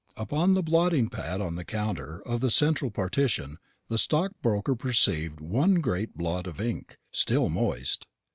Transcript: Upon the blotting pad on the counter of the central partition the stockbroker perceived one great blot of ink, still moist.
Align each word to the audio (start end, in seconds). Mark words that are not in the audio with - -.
Upon 0.17 0.55
the 0.55 0.63
blotting 0.63 1.09
pad 1.09 1.41
on 1.41 1.57
the 1.57 1.63
counter 1.63 2.23
of 2.25 2.39
the 2.39 2.49
central 2.49 2.89
partition 2.89 3.59
the 3.87 3.99
stockbroker 3.99 4.73
perceived 4.73 5.39
one 5.39 5.75
great 5.75 6.17
blot 6.17 6.47
of 6.47 6.59
ink, 6.59 6.97
still 7.11 7.49
moist. 7.49 8.07